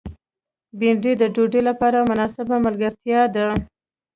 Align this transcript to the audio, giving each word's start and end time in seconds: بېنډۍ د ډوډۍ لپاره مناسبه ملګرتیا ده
بېنډۍ 0.79 1.13
د 1.17 1.23
ډوډۍ 1.33 1.61
لپاره 1.69 2.07
مناسبه 2.09 2.55
ملګرتیا 2.65 3.21
ده 3.35 3.47